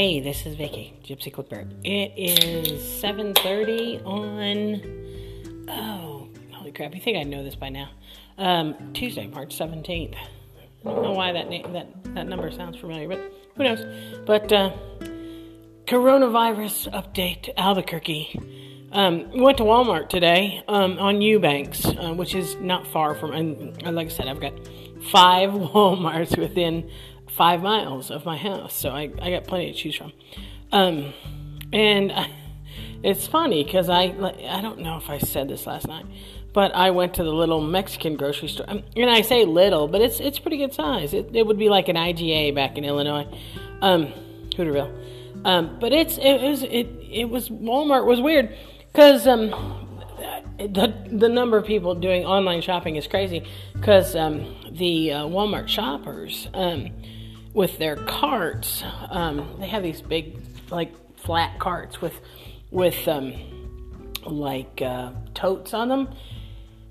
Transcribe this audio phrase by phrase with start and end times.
[0.00, 1.68] Hey, this is Vicky, Gypsy Clipper.
[1.84, 6.94] It is 7:30 on oh, holy crap!
[6.94, 7.90] You think I know this by now?
[8.38, 10.14] Um, Tuesday, March 17th.
[10.16, 10.18] I
[10.84, 13.20] don't know why that that that number sounds familiar, but
[13.56, 13.84] who knows?
[14.24, 14.72] But uh,
[15.86, 18.40] coronavirus update, Albuquerque.
[18.92, 23.32] Um, went to Walmart today um, on Eubanks, uh, which is not far from.
[23.32, 24.54] And like I said, I've got
[25.10, 26.90] five WalMarts within
[27.36, 30.12] five miles of my house, so I, I got plenty to choose from.
[30.72, 31.12] Um,
[31.72, 32.30] and I,
[33.02, 34.04] it's funny because I
[34.48, 36.06] I don't know if I said this last night,
[36.52, 40.00] but I went to the little Mexican grocery store, um, and I say little, but
[40.00, 41.14] it's it's pretty good size.
[41.14, 43.26] It, it would be like an IGA back in Illinois,
[43.80, 44.12] um,
[44.56, 44.96] Hooterville.
[45.44, 48.54] Um, but it's it was it it was Walmart was weird
[48.92, 49.50] because um,
[50.58, 55.68] the the number of people doing online shopping is crazy because um, the uh, Walmart
[55.68, 56.90] shoppers um,
[57.52, 60.36] with their carts um, they have these big
[60.70, 62.14] like flat carts with
[62.70, 63.34] with um,
[64.24, 66.08] like uh, totes on them.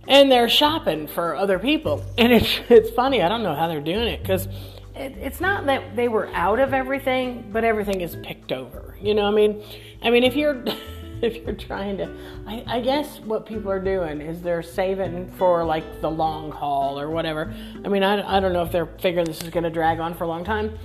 [0.07, 2.03] And they're shopping for other people.
[2.17, 4.47] And it's it's funny I don't know how they're doing it because
[4.95, 8.97] it, it's not that they were out of everything but everything is picked over.
[9.01, 9.63] You know I mean?
[10.01, 10.63] I mean if you're
[11.21, 12.09] if you're trying to
[12.47, 16.99] I, I, guess what people are doing is they're saving for like the long haul
[16.99, 17.53] or whatever.
[17.83, 20.13] I mean i, I don't know if they're figuring this is going to drag on
[20.13, 20.77] for a long time.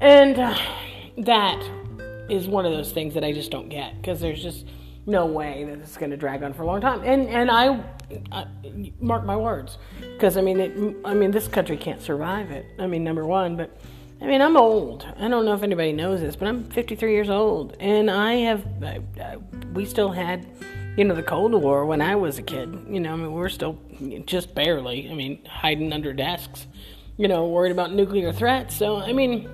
[0.00, 0.56] And uh,
[1.18, 1.60] that
[2.28, 4.66] is one of those things that i just don't get because there's just
[5.06, 7.02] no way that it's going to drag on for a long time.
[7.04, 7.82] And and i,
[8.30, 8.46] I
[9.00, 12.66] mark my words because i mean it, i mean this country can't survive it.
[12.78, 13.76] I mean number one but
[14.20, 15.06] I mean, I'm old.
[15.16, 18.66] I don't know if anybody knows this, but I'm 53 years old, and I have.
[18.82, 19.36] I, I,
[19.72, 20.44] we still had,
[20.96, 22.86] you know, the Cold War when I was a kid.
[22.88, 23.78] You know, I mean, we're still
[24.26, 25.08] just barely.
[25.08, 26.66] I mean, hiding under desks.
[27.16, 28.76] You know, worried about nuclear threats.
[28.76, 29.48] So I mean,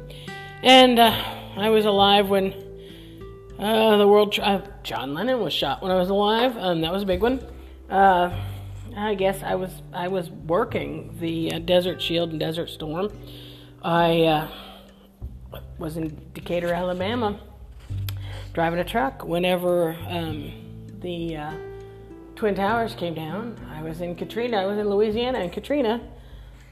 [0.63, 1.23] and uh,
[1.57, 2.55] I was alive when
[3.59, 4.39] uh, the world.
[4.39, 6.57] Uh, John Lennon was shot when I was alive.
[6.57, 7.47] Um, that was a big one.
[7.91, 8.35] Uh,
[8.97, 13.13] I guess I was I was working the uh, Desert Shield and Desert Storm
[13.85, 14.49] I uh,
[15.79, 17.39] was in Decatur, Alabama,
[18.55, 20.53] driving a truck whenever um,
[21.01, 21.53] the uh,
[22.35, 23.59] Twin Towers came down.
[23.71, 24.57] I was in Katrina.
[24.57, 26.01] I was in Louisiana in Katrina.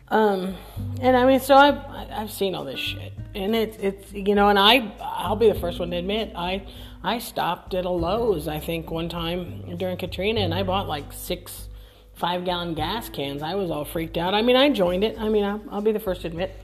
[0.09, 0.57] Um,
[1.03, 3.13] and I mean, so I've, I've seen all this shit.
[3.35, 6.67] And it's, it's, you know, and I, I'll be the first one to admit, I,
[7.03, 11.13] I stopped at a Lowe's, I think, one time during Katrina, and I bought like
[11.13, 11.69] six
[12.15, 13.43] five gallon gas cans.
[13.43, 14.33] I was all freaked out.
[14.33, 15.19] I mean, I joined it.
[15.19, 16.55] I mean, I'll, I'll be the first to admit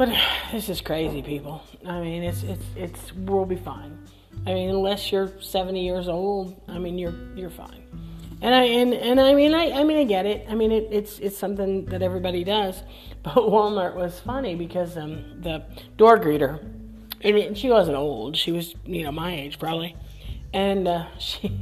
[0.00, 0.08] but
[0.52, 1.62] this is crazy, people.
[1.84, 3.98] I mean, it's it's it's we'll be fine.
[4.46, 7.84] I mean, unless you're 70 years old, I mean, you're you're fine.
[8.40, 10.46] And I and, and I mean I, I mean I get it.
[10.48, 12.82] I mean it, it's it's something that everybody does.
[13.22, 15.62] But Walmart was funny because um, the
[15.98, 16.58] door greeter,
[17.20, 18.34] and she wasn't old.
[18.34, 19.94] She was you know my age probably,
[20.54, 21.52] and uh, she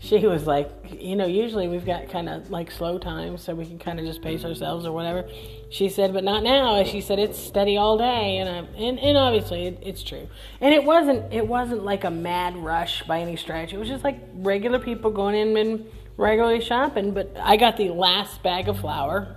[0.00, 0.70] she was like,
[1.00, 4.06] you know, usually we've got kind of like slow times so we can kind of
[4.06, 5.28] just pace ourselves or whatever.
[5.70, 6.84] She said, but not now.
[6.84, 10.28] She said it's steady all day, and I, and and obviously it, it's true.
[10.60, 13.72] And it wasn't it wasn't like a mad rush by any stretch.
[13.72, 17.12] It was just like regular people going in and regularly shopping.
[17.12, 19.36] But I got the last bag of flour.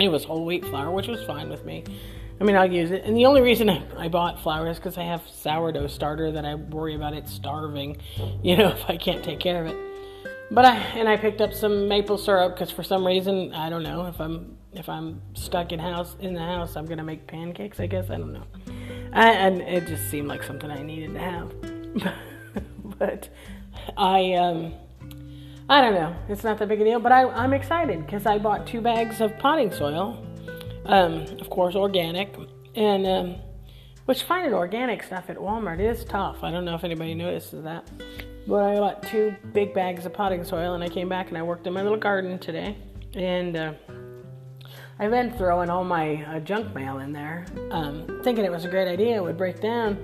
[0.00, 1.84] It was whole wheat flour, which was fine with me.
[2.42, 3.04] I mean, I'll use it.
[3.04, 6.56] And the only reason I bought flour is because I have sourdough starter that I
[6.56, 7.98] worry about it starving,
[8.42, 9.76] you know, if I can't take care of it.
[10.50, 13.84] But I and I picked up some maple syrup because for some reason I don't
[13.84, 17.78] know if I'm if I'm stuck in house in the house I'm gonna make pancakes.
[17.78, 18.44] I guess I don't know.
[19.12, 21.52] I, and it just seemed like something I needed to have.
[22.98, 23.28] but
[23.96, 24.74] I um
[25.68, 26.16] I don't know.
[26.28, 26.98] It's not that big a deal.
[26.98, 30.26] But I I'm excited because I bought two bags of potting soil
[30.86, 32.34] um, of course, organic,
[32.74, 33.36] and um,
[34.06, 36.42] which finding organic stuff at Walmart is tough.
[36.42, 37.88] I don't know if anybody notices that,
[38.46, 41.42] but I bought two big bags of potting soil, and I came back and I
[41.42, 42.76] worked in my little garden today,
[43.14, 43.72] and uh,
[44.98, 48.68] I've been throwing all my uh, junk mail in there, um, thinking it was a
[48.68, 49.16] great idea.
[49.16, 49.98] It would break down.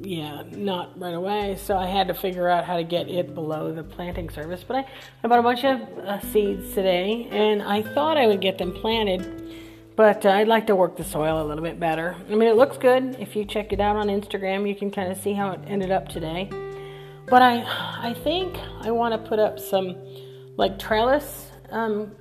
[0.00, 1.56] Yeah, not right away.
[1.60, 4.64] So I had to figure out how to get it below the planting service.
[4.66, 4.86] But I,
[5.22, 8.72] I bought a bunch of uh, seeds today, and I thought I would get them
[8.72, 9.67] planted
[9.98, 12.14] but uh, I'd like to work the soil a little bit better.
[12.30, 13.16] I mean, it looks good.
[13.18, 15.90] If you check it out on Instagram, you can kind of see how it ended
[15.90, 16.48] up today.
[17.28, 17.64] But I,
[18.00, 19.96] I think I want to put up some,
[20.56, 22.12] like trellis, um,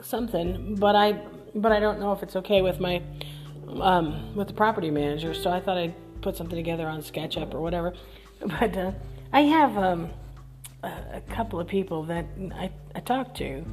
[0.00, 0.76] something.
[0.76, 1.20] But I,
[1.54, 3.02] but I don't know if it's okay with my,
[3.68, 5.34] um, with the property manager.
[5.34, 7.92] So I thought I'd put something together on SketchUp or whatever.
[8.40, 8.92] But uh,
[9.34, 10.10] I have um,
[10.82, 12.24] a, couple of people that
[12.54, 13.64] I, I talk to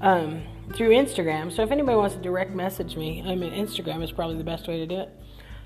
[0.00, 0.42] um,
[0.74, 1.52] through Instagram.
[1.52, 4.66] So if anybody wants to direct message me, I mean, Instagram is probably the best
[4.68, 5.10] way to do it.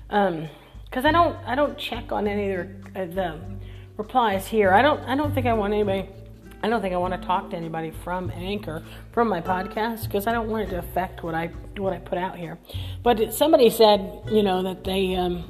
[0.09, 0.49] Um,
[0.89, 3.39] because I don't I don't check on any of the, uh, the
[3.97, 4.71] replies here.
[4.73, 6.09] I don't I don't think I want anybody.
[6.61, 8.83] I don't think I want to talk to anybody from Anchor
[9.13, 11.47] from my podcast because I don't want it to affect what I
[11.77, 12.57] what I put out here.
[13.03, 15.45] But somebody said, you know, that they um,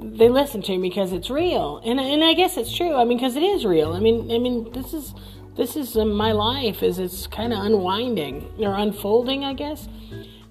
[0.00, 2.94] they listen to me because it's real, and and I guess it's true.
[2.94, 3.92] I mean, because it is real.
[3.92, 5.14] I mean, I mean, this is
[5.58, 6.82] this is uh, my life.
[6.82, 9.88] Is it's kind of unwinding or unfolding, I guess,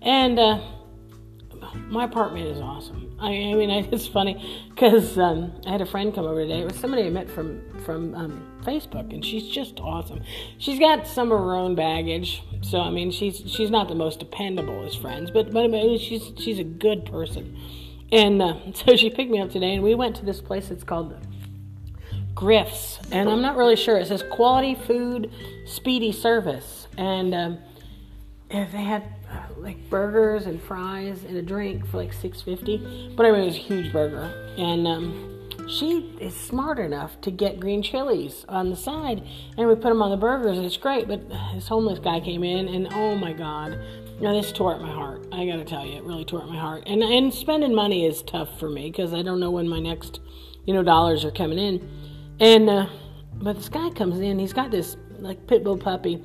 [0.01, 0.59] and uh,
[1.87, 3.15] my apartment is awesome.
[3.19, 6.59] I, I mean, it's funny because um, I had a friend come over today.
[6.59, 10.21] It was somebody I met from from um, Facebook, and she's just awesome.
[10.57, 14.19] She's got some of her own baggage, so I mean, she's she's not the most
[14.19, 17.57] dependable as friends, but but I she's she's a good person.
[18.11, 20.69] And uh, so she picked me up today, and we went to this place.
[20.69, 21.15] It's called
[22.37, 23.97] Griff's, and I'm not really sure.
[23.97, 25.31] It says quality food,
[25.65, 27.57] speedy service, and um,
[28.49, 32.77] they had uh, like burgers and fries and a drink for like six fifty.
[33.17, 37.31] But I mean, it was a huge burger, and um, she is smart enough to
[37.31, 39.23] get green chilies on the side,
[39.57, 41.07] and we put them on the burgers, and it's great.
[41.07, 43.79] But this homeless guy came in, and oh my god,
[44.21, 45.25] now this tore at my heart.
[45.31, 46.83] I gotta tell you, it really tore at my heart.
[46.85, 50.19] And and spending money is tough for me because I don't know when my next,
[50.65, 51.89] you know, dollars are coming in.
[52.39, 52.87] And uh,
[53.33, 54.39] but this guy comes in.
[54.39, 56.23] He's got this like pit bull puppy,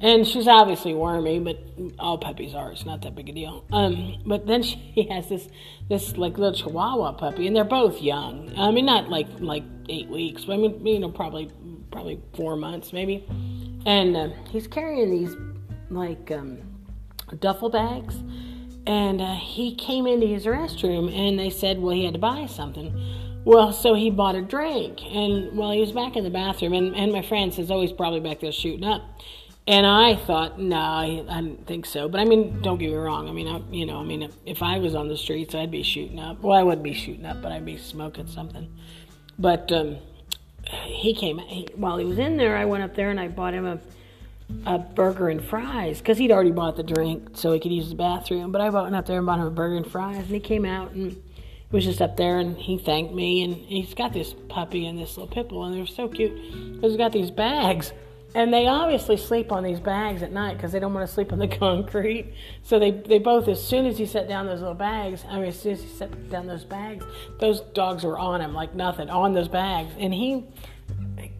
[0.00, 1.58] and she's obviously wormy, but
[1.98, 2.72] all puppies are.
[2.72, 3.64] It's not that big a deal.
[3.72, 5.48] Um, but then she has this
[5.88, 8.52] this like little Chihuahua puppy, and they're both young.
[8.56, 11.50] I mean, not like like eight weeks, but I mean, you know, probably
[11.90, 13.24] probably four months maybe.
[13.86, 15.36] And uh, he's carrying these
[15.90, 16.58] like um,
[17.38, 18.16] duffel bags.
[18.86, 22.46] And uh, he came into his restroom and they said, well, he had to buy
[22.46, 22.94] something.
[23.44, 25.02] Well, so he bought a drink.
[25.04, 27.92] And while he was back in the bathroom, and, and my friend says, oh, he's
[27.92, 29.02] probably back there shooting up.
[29.66, 32.08] And I thought, no, I, I didn't think so.
[32.08, 33.28] But I mean, don't get me wrong.
[33.28, 35.70] I mean, I, you know, I mean, if, if I was on the streets, I'd
[35.70, 36.42] be shooting up.
[36.42, 38.70] Well, I wouldn't be shooting up, but I'd be smoking something.
[39.38, 39.96] But um,
[40.64, 43.54] he came, he, while he was in there, I went up there and I bought
[43.54, 43.80] him a
[44.66, 47.94] a burger and fries because he'd already bought the drink so he could use the
[47.94, 48.52] bathroom.
[48.52, 50.64] But I went up there and bought him a burger and fries, and he came
[50.64, 51.20] out and
[51.74, 53.42] was just up there and he thanked me.
[53.42, 56.34] And he's got this puppy and this little pit bull, and they're so cute
[56.74, 57.92] because he's got these bags.
[58.36, 61.32] And they obviously sleep on these bags at night because they don't want to sleep
[61.32, 62.32] on the concrete.
[62.62, 65.46] So they, they both, as soon as he set down those little bags, I mean,
[65.46, 67.04] as soon as he set down those bags,
[67.38, 69.92] those dogs were on him like nothing, on those bags.
[69.98, 70.44] And he,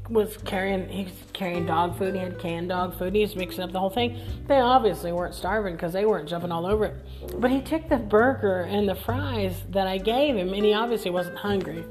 [0.08, 2.14] was carrying he was carrying dog food.
[2.14, 3.14] He had canned dog food.
[3.14, 4.20] He was mixing up the whole thing.
[4.46, 7.40] They obviously weren't starving because they weren't jumping all over it.
[7.40, 11.10] But he took the burger and the fries that I gave him, and he obviously
[11.10, 11.84] wasn't hungry.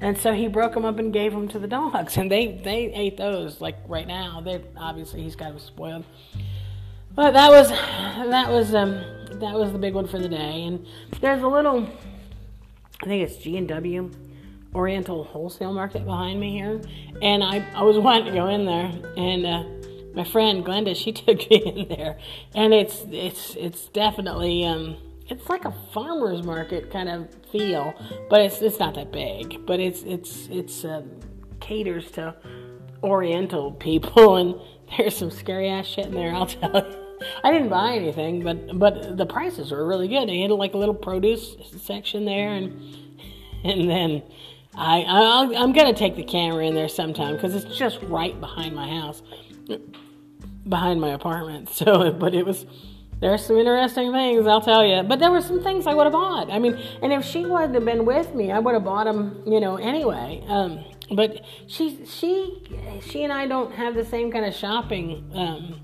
[0.00, 2.92] And so he broke them up and gave them to the dogs, and they they
[2.94, 4.40] ate those like right now.
[4.40, 6.04] They obviously he's got them spoiled.
[7.14, 9.02] But that was that was um
[9.40, 10.64] that was the big one for the day.
[10.64, 10.86] And
[11.20, 11.88] there's a little
[13.02, 14.10] I think it's G and W
[14.74, 16.80] Oriental Wholesale Market behind me here,
[17.22, 19.64] and I, I was wanting to go in there, and uh,
[20.14, 22.18] my friend Glenda she took me in there,
[22.54, 24.96] and it's it's it's definitely um,
[25.28, 27.94] it's like a farmers market kind of feel,
[28.28, 31.02] but it's it's not that big, but it's it's it's uh,
[31.60, 32.34] caters to
[33.02, 34.54] Oriental people, and
[34.96, 36.34] there's some scary ass shit in there.
[36.34, 37.04] I'll tell you.
[37.42, 40.28] I didn't buy anything, but but the prices were really good.
[40.28, 42.80] They had like a little produce section there, and
[43.64, 44.22] and then
[44.78, 48.76] I, I am gonna take the camera in there sometime because it's just right behind
[48.76, 49.22] my house,
[50.68, 51.68] behind my apartment.
[51.74, 52.64] So, but it was
[53.20, 55.02] there's some interesting things I'll tell you.
[55.02, 56.50] But there were some things I would have bought.
[56.50, 59.42] I mean, and if she wouldn't have been with me, I would have bought them,
[59.44, 60.44] you know, anyway.
[60.46, 62.62] Um, but she she
[63.00, 65.80] she and I don't have the same kind of shopping um,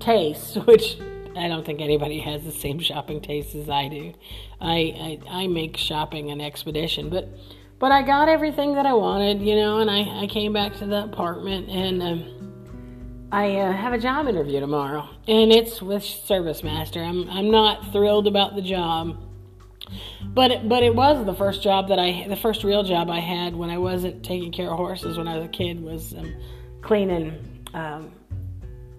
[0.00, 0.98] taste, which
[1.36, 4.14] I don't think anybody has the same shopping taste as I do.
[4.60, 7.28] I, I, I make shopping an expedition, but
[7.78, 10.86] but I got everything that I wanted, you know, and I, I came back to
[10.86, 12.36] the apartment and um,
[13.30, 17.02] I uh, have a job interview tomorrow, and it's with Service Master.
[17.02, 19.20] I'm I'm not thrilled about the job,
[20.22, 23.18] but it, but it was the first job that I the first real job I
[23.18, 26.34] had when I wasn't taking care of horses when I was a kid was um,
[26.82, 28.12] cleaning um,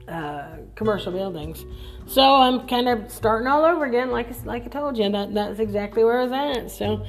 [0.10, 1.66] uh, commercial buildings.
[2.06, 5.06] So I'm kind of starting all over again, like like I told you.
[5.06, 6.72] And that that's exactly where I was at.
[6.72, 7.06] So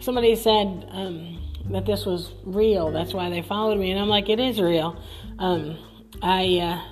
[0.00, 1.38] somebody said um,
[1.70, 2.90] that this was real.
[2.90, 5.00] That's why they followed me, and I'm like, it is real.
[5.38, 5.78] Um,
[6.22, 6.82] I, uh,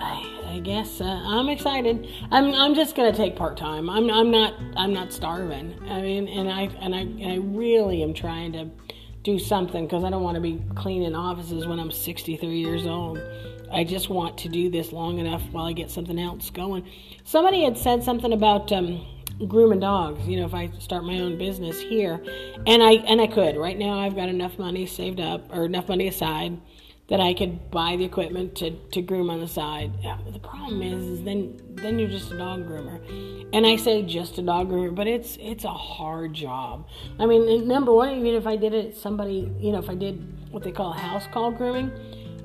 [0.00, 2.08] I, I guess uh, I'm excited.
[2.30, 3.88] I'm, I'm just gonna take part time.
[3.90, 5.78] I'm, I'm not, I'm not starving.
[5.88, 8.70] I mean, and I, and I, and I really am trying to
[9.22, 13.20] do something because I don't want to be cleaning offices when I'm 63 years old.
[13.72, 16.88] I just want to do this long enough while I get something else going.
[17.24, 19.04] Somebody had said something about um,
[19.48, 20.26] grooming dogs.
[20.26, 22.22] You know, if I start my own business here,
[22.66, 25.88] and I and I could right now, I've got enough money saved up or enough
[25.88, 26.60] money aside
[27.08, 29.92] that I could buy the equipment to, to groom on the side.
[30.32, 33.04] The problem is, is then then you're just a dog groomer,
[33.52, 36.88] and I say just a dog groomer, but it's it's a hard job.
[37.18, 40.26] I mean, number one, even if I did it, somebody, you know, if I did
[40.50, 41.90] what they call house call grooming.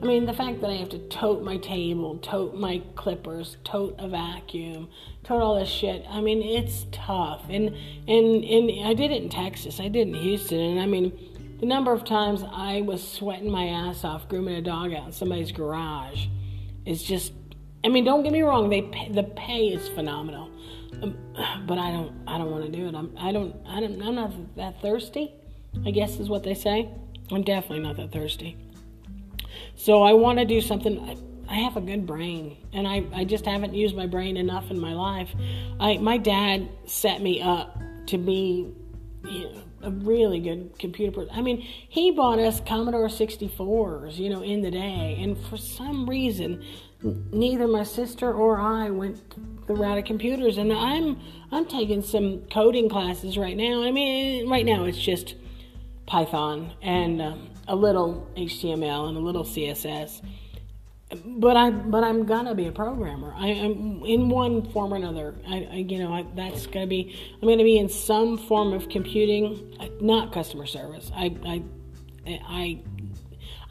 [0.01, 3.96] I mean, the fact that I have to tote my table, tote my clippers, tote
[3.98, 4.88] a vacuum,
[5.24, 6.06] tote all this shit.
[6.10, 7.44] I mean, it's tough.
[7.50, 7.75] And
[8.08, 9.79] and and I did it in Texas.
[9.79, 11.12] I did it in Houston, and I mean
[11.60, 15.12] the number of times I was sweating my ass off grooming a dog out in
[15.12, 16.27] somebody's garage
[16.86, 17.34] is just.
[17.84, 18.70] I mean, don't get me wrong.
[18.70, 20.50] They pay, the pay is phenomenal,
[21.01, 21.18] um,
[21.65, 22.13] but I don't.
[22.27, 22.96] I don't want to do it.
[22.96, 23.13] I'm.
[23.18, 23.56] I don't.
[23.68, 24.01] I don't.
[24.01, 25.34] I'm not that thirsty.
[25.86, 26.89] I guess is what they say.
[27.32, 28.58] I'm definitely not that thirsty.
[29.79, 31.00] So I want to do something.
[31.00, 31.15] I,
[31.53, 34.77] I have a good brain, and I, I just haven't used my brain enough in
[34.77, 35.29] my life.
[35.79, 38.74] I my dad set me up to be
[39.24, 41.33] you know, a really good computer person.
[41.33, 46.09] I mean, he bought us Commodore 64s, you know, in the day, and for some
[46.09, 46.62] reason,
[47.31, 50.57] neither my sister or I went the route of computers.
[50.57, 51.21] And I'm
[51.53, 53.83] I'm taking some coding classes right now.
[53.83, 55.36] I mean, right now it's just
[56.05, 57.36] Python and uh,
[57.69, 60.21] a little HTML and a little CSS
[61.25, 63.33] but I but I'm gonna be a programmer.
[63.35, 65.35] I, am in one form or another.
[65.47, 68.89] I, I you know I, that's gonna be I'm gonna be in some form of
[68.89, 71.11] computing, not customer service.
[71.15, 71.63] I I
[72.27, 72.81] I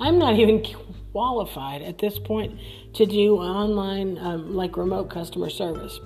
[0.01, 0.67] I'm not even
[1.13, 2.59] qualified at this point
[2.95, 6.01] to do online um, like remote customer service,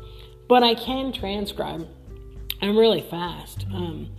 [0.48, 1.88] but I can transcribe.
[2.60, 4.10] I'm really fast, um,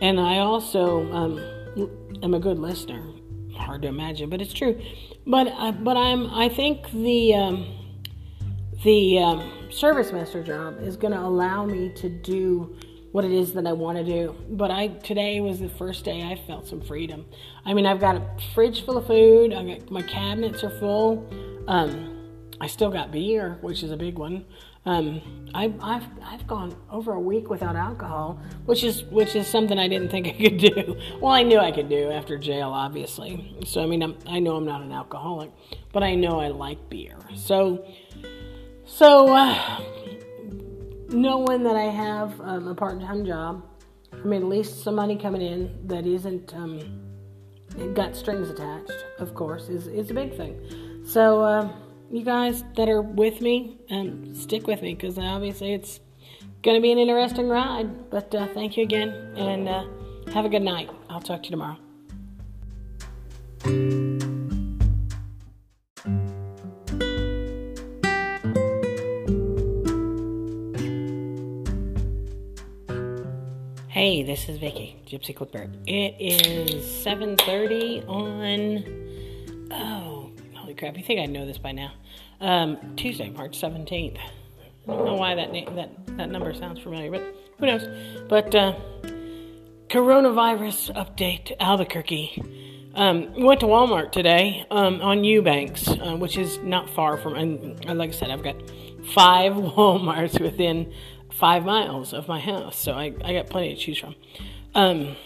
[0.00, 1.55] and I also um,
[2.22, 3.02] am a good listener.
[3.54, 4.80] Hard to imagine, but it's true.
[5.26, 7.66] But uh, but I'm I think the um,
[8.84, 12.76] the um, service master job is going to allow me to do
[13.12, 14.36] what it is that I want to do.
[14.50, 17.24] But I today was the first day I felt some freedom.
[17.64, 19.52] I mean, I've got a fridge full of food.
[19.54, 21.26] I got my cabinets are full.
[21.66, 22.12] Um,
[22.60, 24.44] I still got beer, which is a big one.
[24.86, 25.20] Um,
[25.52, 29.88] I, I've I've gone over a week without alcohol, which is which is something I
[29.88, 30.96] didn't think I could do.
[31.20, 33.56] Well, I knew I could do after jail, obviously.
[33.64, 35.50] So I mean, I'm, i know I'm not an alcoholic,
[35.92, 37.18] but I know I like beer.
[37.34, 37.84] So
[38.84, 39.80] so uh,
[41.08, 43.64] knowing that I have um, a part-time job,
[44.12, 46.80] I mean, at least some money coming in that isn't um,
[47.94, 50.60] got strings attached, of course, is is a big thing.
[51.04, 51.42] So.
[51.42, 51.72] Uh,
[52.10, 56.00] you guys that are with me, um, stick with me because obviously it's
[56.62, 58.10] going to be an interesting ride.
[58.10, 59.84] But uh, thank you again and uh,
[60.32, 60.90] have a good night.
[61.08, 61.78] I'll talk to you tomorrow.
[73.88, 75.70] Hey, this is Vicky, Gypsy Clipper.
[75.86, 78.84] It is 7:30 on
[79.72, 80.15] oh
[80.74, 80.96] crap!
[80.96, 81.92] You think I know this by now?
[82.40, 84.18] Um, Tuesday, March seventeenth.
[84.18, 87.22] I don't know why that na- that that number sounds familiar, but
[87.58, 87.88] who knows?
[88.28, 88.74] But uh,
[89.88, 92.42] coronavirus update Albuquerque.
[92.94, 97.34] Um, went to Walmart today um, on Eubanks, uh, which is not far from.
[97.34, 98.56] And like I said, I've got
[99.12, 100.92] five WalMarts within
[101.30, 104.14] five miles of my house, so I, I got plenty to choose from.
[104.74, 105.16] Um,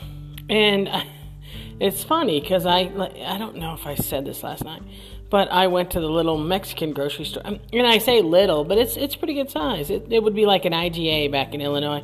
[0.49, 1.07] and I,
[1.81, 2.81] it's funny because I
[3.25, 4.83] I don't know if I said this last night,
[5.31, 8.79] but I went to the little Mexican grocery store, um, and I say little, but
[8.79, 9.89] it's it's pretty good size.
[9.89, 12.03] It, it would be like an IGA back in Illinois,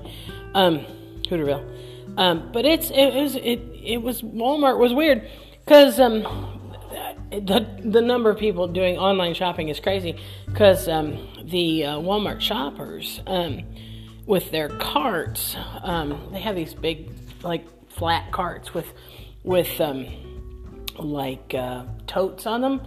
[0.55, 0.87] um,
[1.29, 1.69] Hooterville.
[2.17, 5.29] Um, but it's it was it it was Walmart was weird.
[5.65, 6.23] Because um,
[7.31, 10.17] the the number of people doing online shopping is crazy.
[10.47, 13.63] Because um, the uh, Walmart shoppers um,
[14.27, 17.11] with their carts um, they have these big
[17.43, 18.87] like flat carts with
[19.43, 20.07] with um,
[20.99, 22.81] like uh, totes on them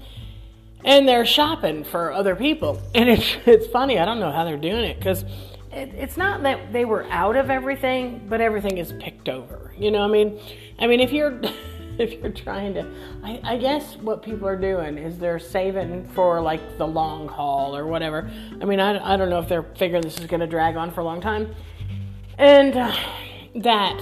[0.83, 2.81] and they're shopping for other people.
[2.95, 3.99] And it's it's funny.
[3.99, 5.23] I don't know how they're doing it because
[5.71, 9.73] it, it's not that they were out of everything, but everything is picked over.
[9.77, 10.39] You know, I mean,
[10.77, 11.39] I mean, if you're
[11.97, 12.89] if you're trying to,
[13.23, 17.75] I, I guess what people are doing is they're saving for like the long haul
[17.75, 18.29] or whatever.
[18.61, 20.91] I mean, I, I don't know if they're figuring this is going to drag on
[20.91, 21.53] for a long time,
[22.37, 22.95] and uh,
[23.55, 23.99] that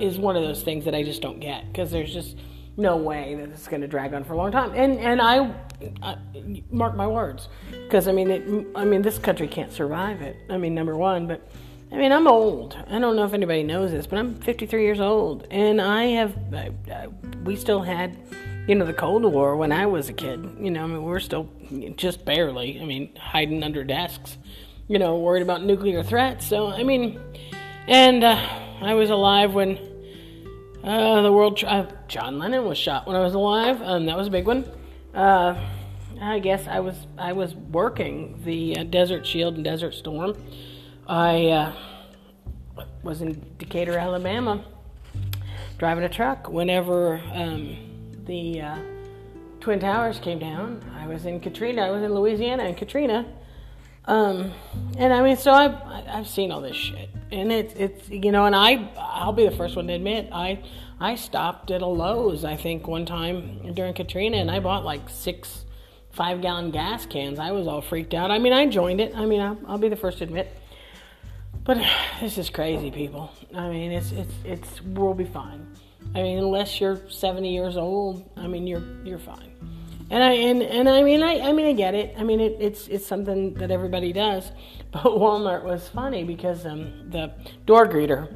[0.00, 2.36] is one of those things that I just don't get because there's just
[2.76, 4.72] no way that it's going to drag on for a long time.
[4.74, 5.54] And and I,
[6.02, 6.16] I
[6.70, 8.66] mark my words, because I mean it.
[8.74, 10.36] I mean this country can't survive it.
[10.48, 11.46] I mean number one, but
[11.90, 12.76] I mean I'm old.
[12.88, 16.36] I don't know if anybody knows this, but I'm 53 years old, and I have.
[16.54, 17.06] I, I,
[17.44, 18.16] we still had,
[18.68, 20.56] you know, the Cold War when I was a kid.
[20.58, 21.48] You know, I mean we're still
[21.96, 22.80] just barely.
[22.80, 24.38] I mean hiding under desks.
[24.88, 26.46] you know, worried about nuclear threats.
[26.46, 27.20] So, I mean,
[27.86, 28.36] and uh,
[28.80, 29.78] I was alive when
[30.82, 31.62] uh, the world.
[31.64, 33.80] Uh, John Lennon was shot when I was alive.
[33.82, 34.68] Um, that was a big one.
[35.14, 35.56] Uh,
[36.20, 40.36] I guess I was I was working the uh, Desert Shield and Desert Storm.
[41.06, 41.72] I uh,
[43.02, 44.64] was in Decatur, Alabama,
[45.78, 47.76] driving a truck whenever um,
[48.24, 48.78] the uh,
[49.60, 50.82] Twin Towers came down.
[50.96, 51.82] I was in Katrina.
[51.82, 53.26] I was in Louisiana and Katrina.
[54.04, 54.52] Um,
[54.98, 55.76] and I mean, so I've
[56.08, 59.56] I've seen all this shit, and it's it's you know, and I I'll be the
[59.56, 60.62] first one to admit I
[60.98, 65.08] I stopped at a Lowe's I think one time during Katrina, and I bought like
[65.08, 65.64] six
[66.10, 67.38] five gallon gas cans.
[67.38, 68.30] I was all freaked out.
[68.30, 69.14] I mean, I joined it.
[69.16, 70.54] I mean, I'll, I'll be the first to admit.
[71.64, 71.78] But
[72.20, 73.30] this is crazy, people.
[73.54, 75.66] I mean, it's it's it's we'll be fine.
[76.14, 79.52] I mean, unless you're 70 years old, I mean, you're you're fine.
[80.12, 82.14] And I and, and I mean, I I mean, I get it.
[82.18, 84.52] I mean, it, it's it's something that everybody does.
[84.92, 87.32] But Walmart was funny because um, the
[87.64, 88.28] door greeter,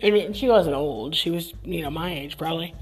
[0.00, 1.14] and she wasn't old.
[1.14, 2.74] She was you know my age probably,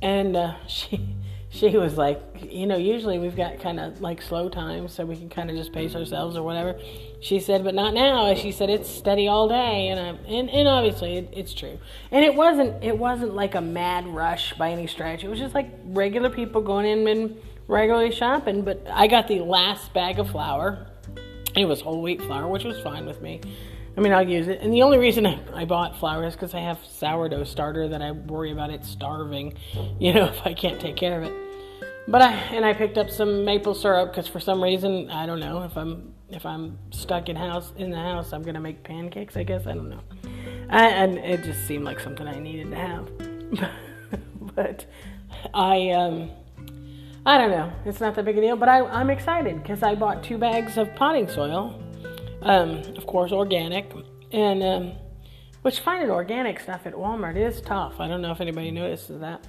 [0.00, 1.14] and uh, she
[1.50, 5.16] she was like, you know, usually we've got kind of like slow times so we
[5.16, 6.80] can kind of just pace ourselves or whatever.
[7.20, 8.32] She said, but not now.
[8.34, 11.78] She said it's steady all day, and I, and, and obviously it, it's true.
[12.10, 15.24] And it wasn't it wasn't like a mad rush by any stretch.
[15.24, 17.36] It was just like regular people going in and
[17.68, 18.62] regularly shopping.
[18.62, 20.86] But I got the last bag of flour.
[21.56, 23.40] It was whole wheat flour, which was fine with me.
[23.96, 24.60] I mean, I'll use it.
[24.60, 28.12] And the only reason I bought flour is because I have sourdough starter that I
[28.12, 29.54] worry about it starving,
[29.98, 31.32] you know, if I can't take care of it.
[32.08, 35.38] But I and I picked up some maple syrup because for some reason I don't
[35.38, 39.36] know if I'm if I'm stuck in house in the house I'm gonna make pancakes.
[39.36, 40.00] I guess I don't know.
[40.68, 43.70] I, and it just seemed like something I needed to have.
[44.56, 44.84] but
[45.54, 46.30] I um
[47.24, 47.72] I don't know.
[47.84, 50.76] It's not that big a deal, but I, I'm excited because I bought two bags
[50.76, 51.82] of potting soil
[52.42, 53.92] um, of course, organic,
[54.32, 54.92] and um,
[55.62, 58.00] which finding organic stuff at Walmart is tough.
[58.00, 59.46] I don't know if anybody notices that,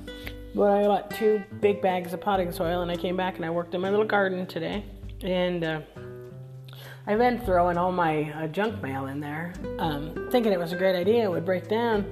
[0.54, 3.50] but I bought two big bags of potting soil, and I came back and I
[3.50, 4.86] worked in my little garden today,
[5.22, 5.82] and uh,
[7.08, 10.78] I've been throwing all my uh, junk mail in there, um, thinking it was a
[10.78, 11.24] great idea.
[11.24, 12.06] It would break down.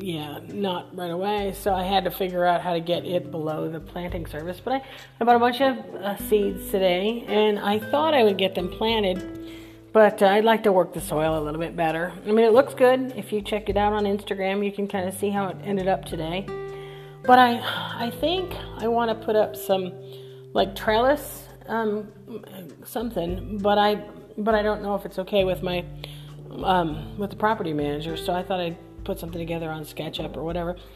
[0.00, 1.54] Yeah, not right away.
[1.58, 4.60] So I had to figure out how to get it below the planting service.
[4.62, 4.82] But I,
[5.20, 8.68] I bought a bunch of uh, seeds today, and I thought I would get them
[8.68, 9.38] planted
[9.92, 12.12] but uh, I'd like to work the soil a little bit better.
[12.26, 13.12] I mean, it looks good.
[13.16, 15.88] If you check it out on Instagram, you can kind of see how it ended
[15.88, 16.46] up today.
[17.24, 17.58] But I,
[18.06, 19.92] I think I want to put up some,
[20.52, 22.12] like trellis, um,
[22.84, 23.58] something.
[23.58, 23.96] But I,
[24.36, 25.84] but I don't know if it's okay with my,
[26.62, 28.16] um, with the property manager.
[28.16, 30.76] So I thought I'd put something together on SketchUp or whatever.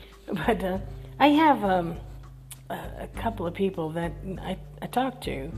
[0.46, 0.78] But uh,
[1.18, 1.96] I have um,
[2.70, 5.50] a couple of people that I, I talked to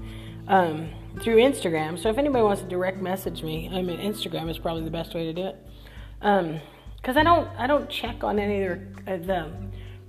[0.48, 0.88] um,
[1.20, 1.98] through Instagram.
[1.98, 5.14] So if anybody wants to direct message me, I mean Instagram is probably the best
[5.14, 5.56] way to do it.
[6.18, 9.52] Because um, I don't I don't check on any of the, uh, the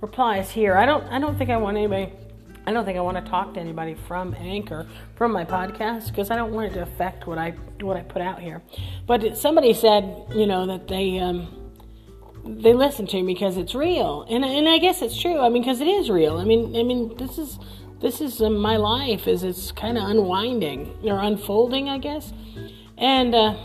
[0.00, 0.76] replies here.
[0.76, 2.12] I don't I don't think I want anybody.
[2.68, 6.32] I don't think I want to talk to anybody from Anchor from my podcast because
[6.32, 8.62] I don't want it to affect what I what I put out here.
[9.06, 11.65] But somebody said, you know, that they um,
[12.48, 15.40] they listen to me because it's real, and and I guess it's true.
[15.40, 16.38] I mean, because it is real.
[16.38, 17.58] I mean, I mean, this is
[18.00, 22.32] this is uh, my life as it's kind of unwinding or unfolding, I guess.
[22.98, 23.56] And uh,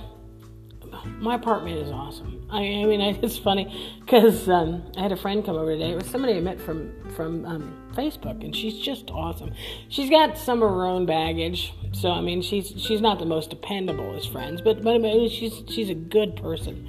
[1.19, 2.47] my apartment is awesome.
[2.49, 5.91] I, I mean, I, it's funny because um, I had a friend come over today.
[5.91, 9.53] It was somebody I met from from um, Facebook, and she's just awesome.
[9.89, 13.49] She's got some of her own baggage, so I mean, she's she's not the most
[13.49, 16.87] dependable as friends, but but she's she's a good person.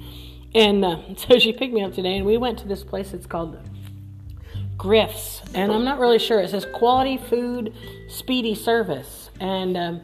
[0.55, 3.13] And uh, so she picked me up today, and we went to this place.
[3.13, 3.57] It's called
[4.77, 6.39] Griff's, and I'm not really sure.
[6.39, 7.73] It says quality food,
[8.09, 10.01] speedy service, and um,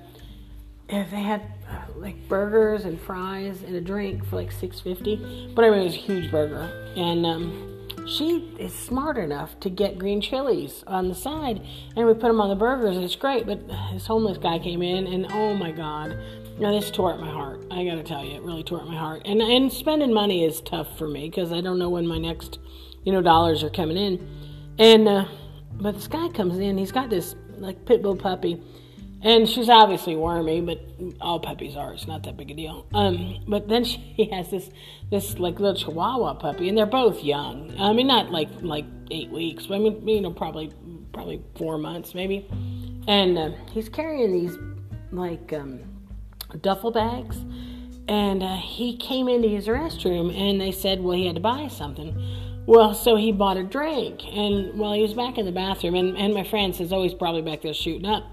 [0.88, 5.52] they had uh, like burgers and fries and a drink for like six fifty.
[5.54, 10.00] But anyway, it was a huge burger, and um, she is smart enough to get
[10.00, 11.62] green chilies on the side,
[11.96, 13.46] and we put them on the burgers, and it's great.
[13.46, 16.18] But this homeless guy came in, and oh my god.
[16.60, 17.66] Now this tore at my heart.
[17.72, 19.22] I gotta tell you, it really tore at my heart.
[19.26, 22.60] And and spending money is tough for me because I don't know when my next,
[23.06, 24.28] you know, dollars are coming in.
[24.78, 25.26] And uh,
[25.72, 26.78] but this guy comes in.
[26.78, 28.62] He's got this like pit bull puppy,
[29.22, 30.82] and she's obviously wormy, but
[31.22, 31.94] all puppies are.
[31.94, 32.86] It's not that big a deal.
[32.94, 34.70] Um, but then she has this
[35.10, 37.74] this like little Chihuahua puppy, and they're both young.
[37.80, 40.74] I mean, not like like eight weeks, but I mean, you know, probably
[41.14, 42.46] probably four months maybe.
[43.08, 44.58] And uh, he's carrying these
[45.12, 45.99] like um,
[46.58, 47.38] duffel bags.
[48.08, 51.68] And uh, he came into his restroom, and they said, well, he had to buy
[51.68, 52.20] something.
[52.66, 56.18] Well, so he bought a drink, and while he was back in the bathroom, and,
[56.18, 58.24] and my friend says, oh, he's probably back there shooting up.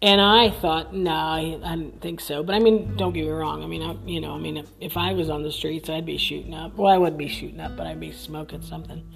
[0.00, 2.42] And I thought, no, I, I didn't think so.
[2.42, 3.62] But I mean, don't get me wrong.
[3.62, 6.04] I mean, I, you know, I mean, if, if I was on the streets, I'd
[6.04, 6.76] be shooting up.
[6.76, 9.08] Well, I wouldn't be shooting up, but I'd be smoking something.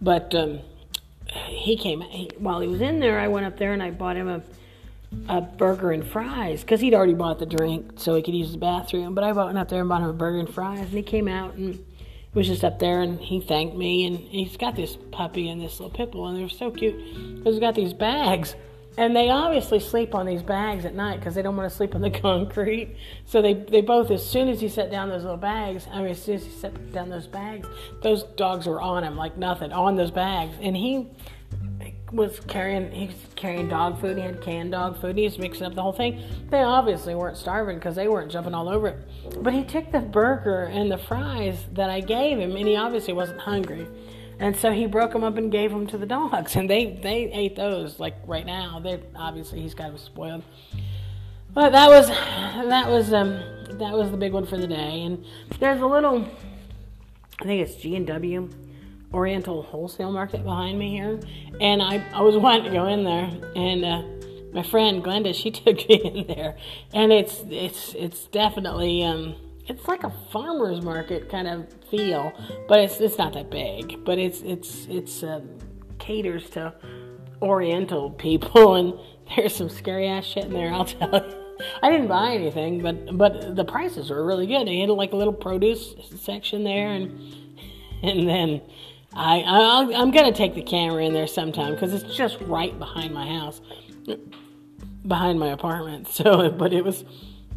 [0.00, 0.60] But um,
[1.26, 3.18] he came he, while he was in there.
[3.18, 4.40] I went up there and I bought him a
[5.28, 8.58] a burger and fries because he'd already bought the drink so he could use the
[8.58, 9.14] bathroom.
[9.14, 11.28] But I went up there and bought him a burger and fries, and he came
[11.28, 11.84] out and
[12.32, 14.06] was just up there and he thanked me.
[14.06, 16.96] And he's got this puppy and this little pit bull, and they're so cute
[17.36, 18.54] because he's got these bags.
[18.96, 21.94] And they obviously sleep on these bags at night because they don't want to sleep
[21.94, 22.96] on the concrete.
[23.24, 26.10] So they, they both, as soon as he set down those little bags, I mean,
[26.10, 27.68] as soon as he set down those bags,
[28.02, 30.56] those dogs were on him like nothing, on those bags.
[30.60, 31.08] And he
[32.12, 34.16] was carrying he was carrying dog food.
[34.16, 35.16] He had canned dog food.
[35.16, 36.22] He was mixing up the whole thing.
[36.50, 39.42] They obviously weren't starving because they weren't jumping all over it.
[39.42, 43.14] But he took the burger and the fries that I gave him, and he obviously
[43.14, 43.86] wasn't hungry.
[44.38, 47.30] And so he broke them up and gave them to the dogs, and they they
[47.32, 48.80] ate those like right now.
[48.80, 50.42] They obviously he's kind of spoiled.
[51.52, 53.40] But that was that was um
[53.78, 55.02] that was the big one for the day.
[55.02, 55.24] And
[55.58, 56.28] there's a little,
[57.40, 58.48] I think it's G and W
[59.12, 61.18] Oriental Wholesale Market behind me here,
[61.60, 64.02] and I, I was wanting to go in there, and uh,
[64.52, 66.56] my friend Glenda she took me in there,
[66.92, 69.34] and it's it's it's definitely um,
[69.66, 72.32] it's like a farmers market kind of feel,
[72.68, 75.40] but it's it's not that big, but it's it's it's uh,
[75.98, 76.74] caters to
[77.42, 78.94] Oriental people, and
[79.34, 80.72] there's some scary ass shit in there.
[80.72, 81.36] I'll tell you.
[81.82, 84.66] I didn't buy anything, but but the prices were really good.
[84.66, 87.10] They had like a little produce section there, and
[88.02, 88.62] and then
[89.14, 93.12] I, I am gonna take the camera in there sometime because it's just right behind
[93.12, 93.60] my house,
[95.06, 96.08] behind my apartment.
[96.12, 97.04] So, but it was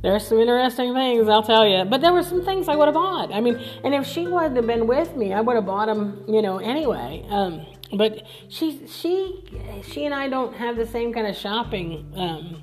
[0.02, 1.86] there's some interesting things I'll tell you.
[1.86, 3.34] But there were some things I would have bought.
[3.34, 6.24] I mean, and if she wouldn't have been with me, I would have bought them,
[6.28, 7.26] you know, anyway.
[7.30, 12.62] Um, but she she she and I don't have the same kind of shopping um,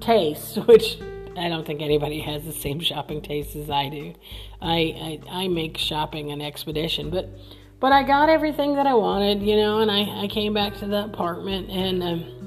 [0.00, 1.00] taste, which
[1.36, 4.14] I don't think anybody has the same shopping taste as I do.
[4.60, 7.30] I I, I make shopping an expedition, but
[7.80, 10.86] but I got everything that I wanted, you know, and I, I came back to
[10.86, 12.40] the apartment and um,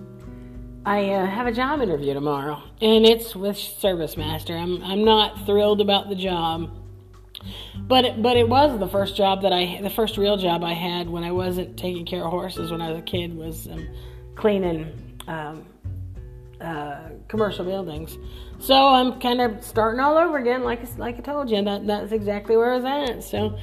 [0.85, 4.55] I uh, have a job interview tomorrow, and it's with Service Master.
[4.55, 6.69] I'm I'm not thrilled about the job,
[7.77, 10.73] but it, but it was the first job that I the first real job I
[10.73, 13.87] had when I wasn't taking care of horses when I was a kid was um,
[14.35, 15.65] cleaning um,
[16.59, 18.17] uh, commercial buildings.
[18.59, 21.63] So I'm kind of starting all over again, like like I told you.
[21.63, 23.23] That that's exactly where I was at.
[23.23, 23.57] So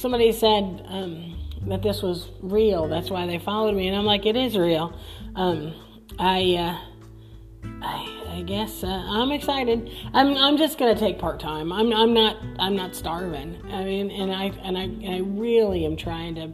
[0.00, 2.88] somebody said um, that this was real.
[2.88, 4.96] That's why they followed me, and I'm like, it is real.
[5.36, 5.74] Um,
[6.18, 9.90] I, uh, I, I guess uh, I'm excited.
[10.14, 11.72] I'm, I'm just gonna take part time.
[11.72, 13.60] I'm, I'm not, I'm not starving.
[13.70, 16.52] I mean, and I, and I, and I really am trying to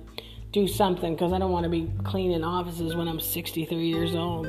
[0.53, 4.49] do something because I don't want to be cleaning offices when I'm 63 years old.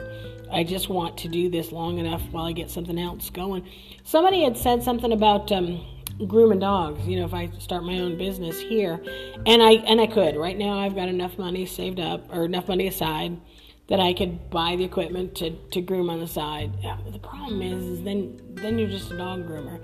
[0.51, 3.67] I just want to do this long enough while I get something else going.
[4.03, 5.51] Somebody had said something about.
[5.51, 5.85] Um,
[6.25, 9.01] grooming dogs you know if i start my own business here.
[9.45, 10.35] And i and i could.
[10.35, 13.39] Right now i've got enough money saved up or enough money aside
[13.87, 16.71] that i could buy the equipment to, to groom on the side.
[17.11, 19.79] The problem is, is then then you're just a dog groomer.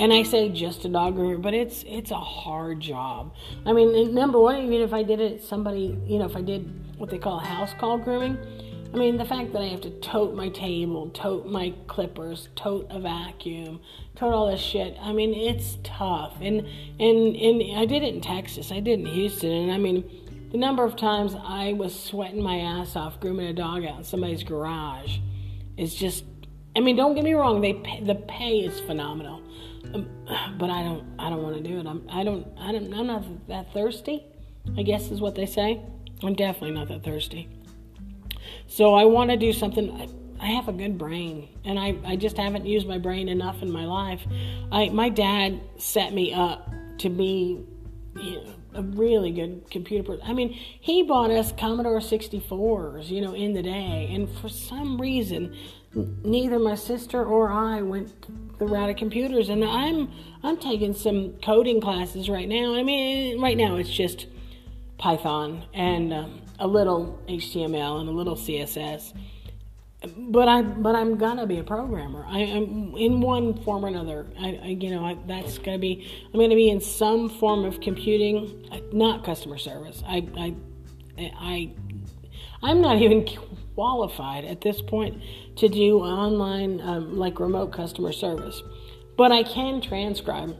[0.00, 3.34] And i say just a dog groomer but it's it's a hard job.
[3.66, 6.68] I mean number one even if i did it somebody you know if i did
[6.96, 8.38] what they call house call grooming
[8.94, 12.86] I mean, the fact that I have to tote my table, tote my clippers, tote
[12.90, 13.80] a vacuum,
[14.14, 14.96] tote all this shit.
[15.00, 16.36] I mean, it's tough.
[16.40, 16.60] And
[17.00, 18.70] and and I did it in Texas.
[18.70, 19.50] I did it in Houston.
[19.50, 23.52] And I mean, the number of times I was sweating my ass off grooming a
[23.52, 25.18] dog out in somebody's garage
[25.76, 26.24] is just.
[26.76, 27.60] I mean, don't get me wrong.
[27.60, 29.42] They pay, the pay is phenomenal,
[29.92, 30.08] um,
[30.56, 31.04] but I don't.
[31.18, 31.86] I don't want to do it.
[31.86, 32.06] I'm.
[32.08, 32.46] I don't.
[32.56, 32.94] I don't.
[32.94, 34.24] I'm not that thirsty.
[34.78, 35.82] I guess is what they say.
[36.22, 37.48] I'm definitely not that thirsty.
[38.66, 40.10] So I want to do something.
[40.40, 43.70] I have a good brain, and I, I just haven't used my brain enough in
[43.70, 44.20] my life.
[44.72, 47.64] I my dad set me up to be
[48.16, 50.22] you know, a really good computer person.
[50.26, 55.00] I mean, he bought us Commodore 64s, you know, in the day, and for some
[55.00, 55.54] reason,
[55.94, 59.48] neither my sister or I went the route of computers.
[59.48, 60.10] And I'm
[60.42, 62.74] I'm taking some coding classes right now.
[62.74, 64.26] I mean, right now it's just
[64.98, 69.12] Python and um, a little HTML and a little CSS.
[70.16, 72.26] But I, but I'm gonna be a programmer.
[72.28, 74.26] I, am in one form or another.
[74.38, 76.06] I, I you know, I, that's gonna be.
[76.32, 80.02] I'm gonna be in some form of computing, not customer service.
[80.06, 80.54] I, I,
[81.18, 81.72] I,
[82.62, 83.26] I'm not even
[83.74, 85.22] qualified at this point
[85.56, 88.62] to do online, um, like remote customer service.
[89.16, 90.54] But I can transcribe.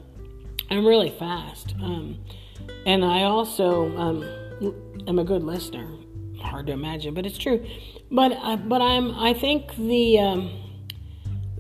[0.71, 2.19] I'm really fast, um,
[2.87, 3.95] and I also.
[3.99, 4.44] Um,
[5.07, 5.89] am a good listener.
[6.41, 7.65] Hard to imagine, but it's true.
[8.11, 10.51] But I, but I'm I think the um,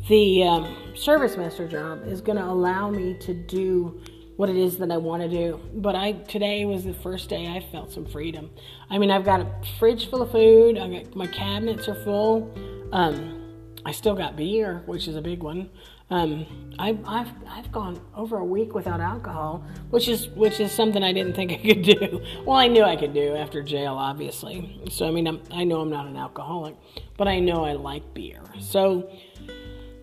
[0.08, 4.00] the um, service master job is going to allow me to do
[4.36, 5.60] what it is that I want to do.
[5.74, 8.50] But I today was the first day I felt some freedom.
[8.90, 10.76] I mean, I've got a fridge full of food.
[10.78, 12.52] I got my cabinets are full.
[12.92, 13.40] Um,
[13.86, 15.70] I still got beer, which is a big one.
[16.10, 16.46] Um,
[16.78, 21.12] I, I've I've gone over a week without alcohol, which is which is something I
[21.12, 22.22] didn't think I could do.
[22.44, 24.82] Well, I knew I could do after jail, obviously.
[24.90, 26.76] So I mean, I'm, I know I'm not an alcoholic,
[27.16, 28.42] but I know I like beer.
[28.60, 29.10] So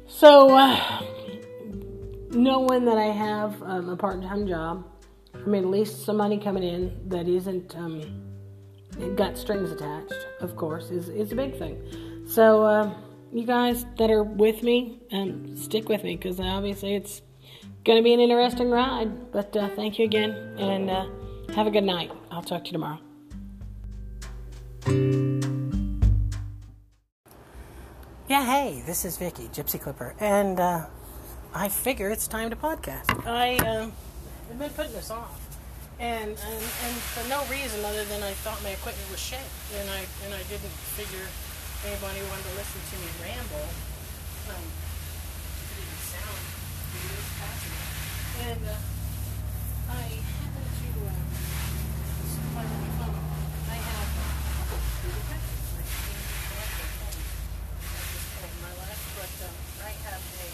[0.08, 1.04] so uh,
[2.32, 4.86] knowing that I have um, a part-time job,
[5.36, 8.02] I mean, at least some money coming in that isn't um,
[9.16, 12.26] got strings attached, of course, is is a big thing.
[12.28, 12.64] So.
[12.64, 12.94] Uh,
[13.32, 17.22] you guys that are with me, um, stick with me because obviously it's
[17.86, 19.32] going to be an interesting ride.
[19.32, 21.06] But uh, thank you again and uh,
[21.54, 22.12] have a good night.
[22.30, 23.00] I'll talk to you tomorrow.
[28.28, 30.86] Yeah, hey, this is Vicky, Gypsy Clipper, and uh,
[31.54, 33.28] I figure it's time to podcast.
[33.28, 33.92] I um,
[34.48, 35.58] have been putting this off,
[36.00, 39.40] and, and and for no reason other than I thought my equipment was shit,
[39.78, 41.28] and I and I didn't figure
[41.82, 43.66] anybody wanted to listen to me ramble,
[44.54, 46.42] um, it didn't sound
[46.94, 47.90] good, passionate.
[48.46, 48.78] And uh,
[49.90, 51.22] I happen to uh,
[52.54, 53.18] find my phone.
[53.66, 54.10] I have
[55.02, 55.66] Google Pictures.
[55.74, 56.22] I can't
[56.54, 60.48] collect at this point in my life, but um, I have a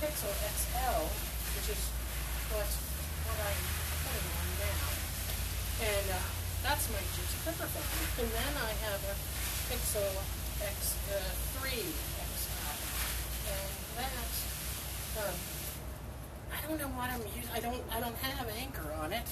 [0.00, 1.12] Pixel XL,
[1.60, 1.82] which is
[2.56, 2.68] what
[3.28, 3.62] what I'm
[4.00, 4.88] putting on now,
[5.92, 6.24] and uh,
[6.64, 8.24] that's my Gypsy Clipper phone.
[8.24, 9.14] And then I have a
[9.68, 10.08] Pixel
[10.64, 11.20] X uh,
[11.60, 12.72] three XL,
[13.52, 13.68] and
[14.00, 14.32] that
[15.20, 15.36] um,
[16.52, 17.52] I don't know what I'm using.
[17.52, 19.28] I don't I don't have Anchor on it,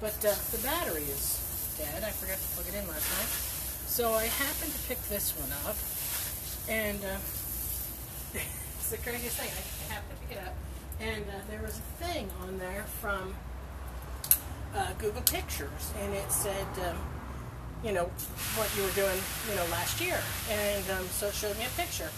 [0.00, 2.04] but uh, the battery is dead.
[2.04, 3.32] I forgot to plug it in last night,
[3.90, 5.76] so I happened to pick this one up,
[6.70, 8.38] and uh,
[8.78, 9.50] it's the craziest thing.
[9.50, 10.54] I happened to pick it up,
[11.00, 13.34] and uh, there was a thing on there from
[14.76, 16.66] uh, Google Pictures, and it said.
[16.86, 17.17] Um,
[17.84, 18.10] you know,
[18.56, 20.18] what you were doing, you know, last year.
[20.50, 22.10] And um, so it showed me a picture.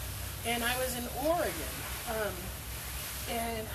[0.45, 1.71] And I was in Oregon,
[2.09, 2.33] um,
[3.29, 3.67] and,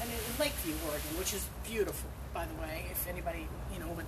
[0.00, 4.04] and in Lakeview, Oregon, which is beautiful, by the way, if anybody, you know, but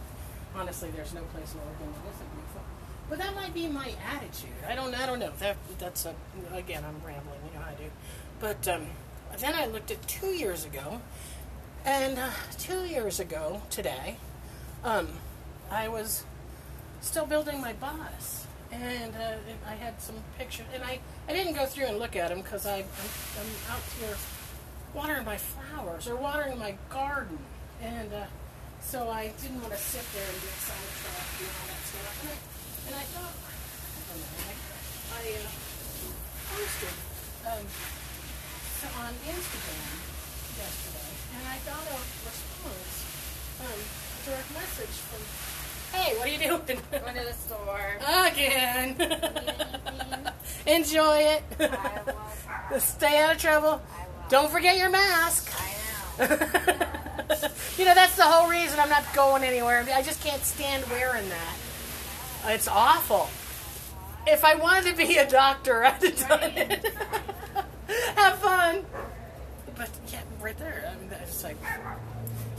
[0.55, 2.63] honestly, there's no place in Oregon that isn't beautiful.
[3.11, 4.55] But that might be my attitude.
[4.67, 5.33] I don't, I don't know.
[5.41, 6.15] That, that's a,
[6.53, 7.91] again, I'm rambling, you know I do.
[8.41, 8.87] But um,
[9.39, 11.01] then I looked at two years ago,
[11.85, 14.17] and uh, two years ago today,
[14.85, 15.09] um,
[15.71, 16.25] I was
[17.05, 18.47] still building my bus.
[18.73, 19.37] And uh,
[19.69, 22.67] I had some pictures, and I, I didn't go through and look at them because
[22.67, 22.83] I'm,
[23.39, 24.17] I'm out here
[24.95, 27.39] watering my flowers or watering my garden.
[27.81, 28.27] And uh,
[28.81, 32.15] so I didn't want to sit there and get sidetracked and all that stuff.
[32.19, 32.37] And I,
[32.89, 34.53] and I thought, I don't know, I,
[35.15, 35.49] I uh,
[36.51, 36.97] posted
[37.47, 37.65] um,
[38.81, 39.97] so on Instagram
[40.59, 42.97] yesterday, and I got a response,
[43.63, 43.81] um,
[44.27, 45.54] direct message from
[45.95, 46.81] Hey, what are you doing?
[46.91, 47.97] Going to the store.
[48.27, 48.97] Again.
[50.67, 51.43] Enjoy it.
[52.81, 53.83] Stay out of trouble.
[54.29, 55.53] Don't forget your mask.
[55.59, 56.37] I know.
[57.79, 59.87] you know, that's the whole reason I'm not going anywhere.
[59.95, 61.57] I just can't stand wearing that.
[62.47, 63.29] It's awful.
[64.27, 66.85] If I wanted to be a doctor, I'd have done it.
[68.17, 68.85] Have fun.
[69.77, 70.91] But yeah, right there.
[70.91, 71.57] I mean, that's like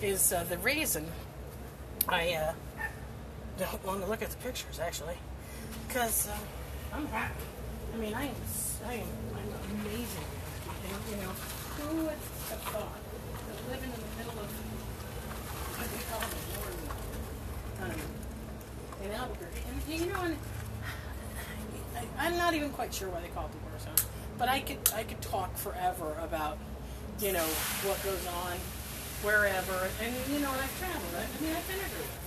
[0.02, 1.08] is uh, the reason
[2.08, 2.54] I uh,
[3.58, 5.16] don't want to look at the pictures actually,
[5.88, 6.38] because uh,
[6.94, 7.34] I'm happy.
[7.94, 8.36] I mean, I am,
[8.88, 10.28] I am, I'm amazing.
[10.68, 11.32] And you know,
[11.80, 13.00] who would have thought
[13.48, 14.52] that living in the middle of
[15.76, 16.70] what call the war
[17.84, 18.00] um,
[19.04, 20.38] in Albuquerque, and you know, and
[21.98, 24.60] I, I'm not even quite sure why they call it the war zone, but I
[24.60, 26.58] could, I could talk forever about,
[27.20, 27.46] you know,
[27.88, 28.58] what goes on
[29.24, 31.16] wherever, and you know, and I've traveled.
[31.16, 32.25] I, I mean, I've been everywhere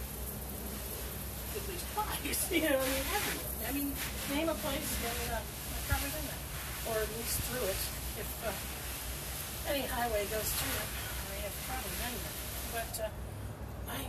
[1.68, 2.50] least twice.
[2.52, 3.48] You know, I mean.
[3.68, 3.92] I mean,
[4.34, 6.42] name a place, and uh, I've probably been there,
[6.88, 7.82] or at least through it.
[8.16, 10.88] If uh, any highway goes through it,
[11.28, 12.36] I have probably been there.
[12.72, 14.00] But uh, I,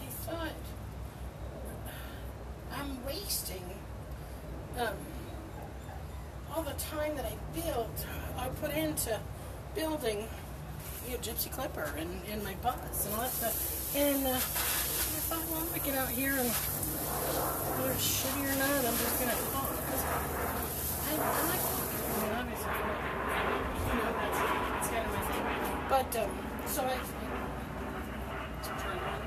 [0.00, 0.56] I thought
[2.72, 3.64] I'm wasting
[4.78, 4.96] um,
[6.54, 8.06] all the time that I built,
[8.38, 9.18] I put into
[9.74, 10.26] building
[11.22, 13.79] Gypsy Clipper and, and my bus and all that stuff.
[13.96, 14.38] And uh, I
[15.28, 18.96] thought, well, I'm going to get out here and whether it's shitty or not, I'm
[18.96, 19.68] just going to talk.
[19.70, 20.04] 'Cause
[21.06, 21.60] I, I like.
[21.60, 22.74] I mean, obviously,
[23.86, 24.38] you know, that's,
[24.70, 25.44] that's kind of my thing.
[25.90, 26.30] But, um,
[26.66, 26.94] so I,
[28.62, 29.20] I turned on,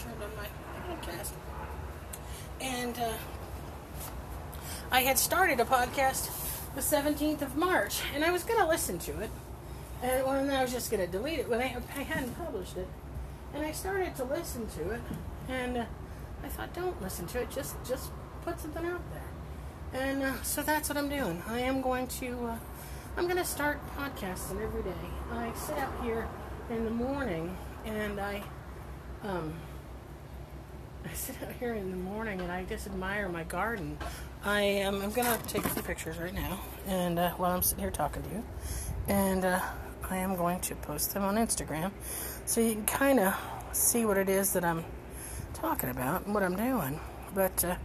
[0.00, 0.48] turned on my
[0.96, 1.30] podcast.
[2.60, 3.12] And uh,
[4.90, 6.30] I had started a podcast
[6.74, 9.30] the 17th of March, and I was going to listen to it,
[10.02, 12.76] and well, then I was just going to delete it when I, I hadn't published
[12.76, 12.86] it,
[13.54, 15.00] and I started to listen to it,
[15.48, 15.84] and uh,
[16.44, 18.10] I thought, don't listen to it, just just
[18.44, 21.42] put something out there, and uh, so that's what I'm doing.
[21.48, 22.58] I am going to, uh,
[23.16, 24.90] I'm going to start podcasting every day.
[25.32, 26.28] I sit out here
[26.70, 28.42] in the morning, and I,
[29.22, 29.54] um,
[31.04, 33.96] I sit out here in the morning and I just admire my garden.
[34.44, 35.00] I am.
[35.02, 38.22] I'm gonna take a few pictures right now, and uh, while I'm sitting here talking
[38.22, 38.44] to you,
[39.08, 39.60] and uh,
[40.08, 41.90] I am going to post them on Instagram,
[42.46, 43.34] so you can kind of
[43.72, 44.84] see what it is that I'm
[45.54, 46.98] talking about and what I'm doing.
[47.34, 47.76] But uh,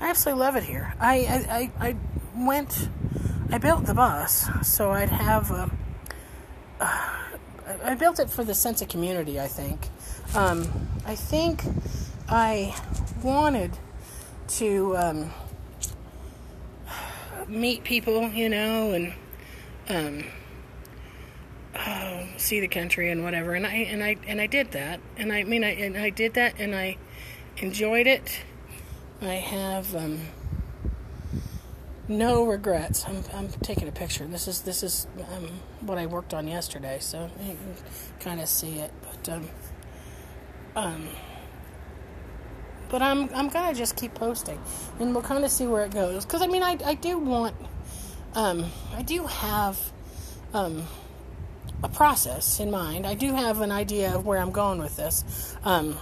[0.00, 0.92] I absolutely love it here.
[1.00, 1.96] I, I I, I
[2.36, 2.88] went.
[3.50, 5.72] I built the bus so I'd have.
[6.80, 6.86] Uh,
[7.66, 9.40] uh, I built it for the sense of community.
[9.40, 9.88] I think.
[10.36, 11.64] Um, I think
[12.28, 12.72] I
[13.20, 13.76] wanted
[14.58, 15.30] to um,
[17.48, 19.12] meet people, you know, and
[19.88, 20.24] um,
[21.86, 23.54] oh, see the country and whatever.
[23.54, 25.00] And I and I and I did that.
[25.16, 26.96] And I mean, I and I did that, and I
[27.58, 28.40] enjoyed it.
[29.20, 30.20] I have um,
[32.06, 33.04] no regrets.
[33.06, 34.26] I'm, I'm taking a picture.
[34.26, 35.48] This is this is um,
[35.80, 37.76] what I worked on yesterday, so you can
[38.20, 38.92] kind of see it.
[39.02, 39.48] But um,
[40.76, 41.08] um,
[42.88, 44.60] but I'm I'm gonna just keep posting,
[44.98, 46.24] and we'll kind of see where it goes.
[46.24, 47.56] Because I mean, I I do want,
[48.34, 49.78] um, I do have,
[50.54, 50.84] um,
[51.82, 53.06] a process in mind.
[53.06, 55.24] I do have an idea of where I'm going with this.
[55.64, 55.96] Um,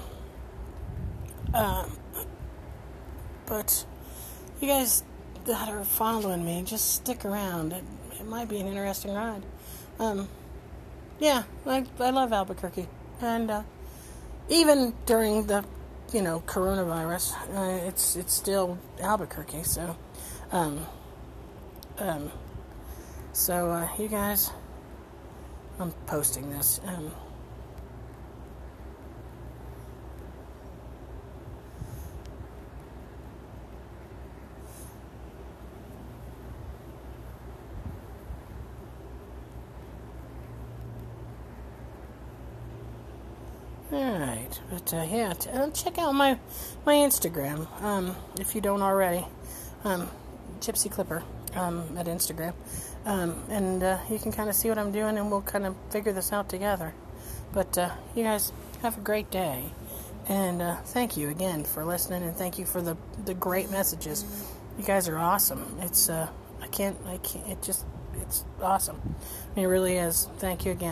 [1.53, 1.87] uh,
[3.47, 3.85] but
[4.61, 5.03] you guys
[5.47, 7.73] that are following me, just stick around.
[7.73, 7.85] It,
[8.21, 9.43] it might be an interesting ride.
[9.99, 10.29] Um,
[11.19, 12.89] yeah, I I love Albuquerque,
[13.21, 13.63] and uh,
[14.49, 15.65] even during the
[16.13, 19.63] you know coronavirus, uh, it's it's still Albuquerque.
[19.63, 19.97] So,
[20.53, 20.87] um,
[21.99, 22.31] um,
[23.33, 24.51] so uh, you guys,
[25.79, 26.81] I'm posting this.
[26.87, 27.13] Um,
[43.93, 46.39] All right, but uh, yeah, t- uh, check out my
[46.85, 49.25] my Instagram um, if you don't already,
[49.85, 50.09] um,
[50.61, 51.23] Gypsy Clipper
[51.55, 52.53] um, at Instagram,
[53.07, 55.77] um, and uh, you can kind of see what I'm doing, and we'll kind of
[55.91, 56.93] figure this out together.
[57.53, 59.65] But uh, you guys have a great day,
[60.29, 64.25] and uh, thank you again for listening, and thank you for the the great messages.
[64.77, 65.79] You guys are awesome.
[65.81, 66.29] It's uh,
[66.61, 67.87] I can't I can't it just
[68.21, 69.15] it's awesome.
[69.55, 70.29] It really is.
[70.39, 70.85] Thank you again.